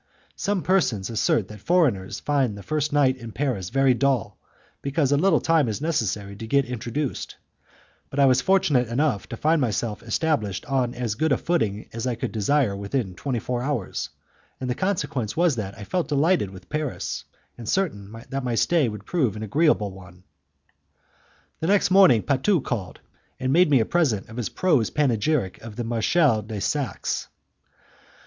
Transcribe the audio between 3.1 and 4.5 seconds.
in Paris very dull,